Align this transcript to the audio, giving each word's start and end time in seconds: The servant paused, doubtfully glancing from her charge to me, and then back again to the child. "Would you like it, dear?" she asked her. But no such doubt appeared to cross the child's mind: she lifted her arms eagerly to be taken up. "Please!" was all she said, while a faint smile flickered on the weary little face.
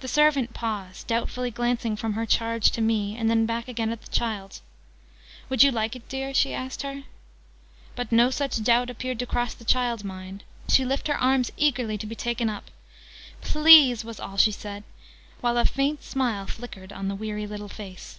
The 0.00 0.08
servant 0.08 0.52
paused, 0.52 1.06
doubtfully 1.06 1.52
glancing 1.52 1.94
from 1.94 2.14
her 2.14 2.26
charge 2.26 2.72
to 2.72 2.80
me, 2.80 3.16
and 3.16 3.30
then 3.30 3.46
back 3.46 3.68
again 3.68 3.88
to 3.90 3.94
the 3.94 4.08
child. 4.10 4.60
"Would 5.48 5.62
you 5.62 5.70
like 5.70 5.94
it, 5.94 6.08
dear?" 6.08 6.34
she 6.34 6.52
asked 6.52 6.82
her. 6.82 7.04
But 7.94 8.10
no 8.10 8.30
such 8.30 8.60
doubt 8.64 8.90
appeared 8.90 9.20
to 9.20 9.26
cross 9.26 9.54
the 9.54 9.64
child's 9.64 10.02
mind: 10.02 10.42
she 10.68 10.84
lifted 10.84 11.12
her 11.12 11.20
arms 11.20 11.52
eagerly 11.56 11.96
to 11.98 12.06
be 12.08 12.16
taken 12.16 12.50
up. 12.50 12.68
"Please!" 13.40 14.04
was 14.04 14.18
all 14.18 14.38
she 14.38 14.50
said, 14.50 14.82
while 15.40 15.56
a 15.56 15.64
faint 15.64 16.02
smile 16.02 16.48
flickered 16.48 16.92
on 16.92 17.06
the 17.06 17.14
weary 17.14 17.46
little 17.46 17.68
face. 17.68 18.18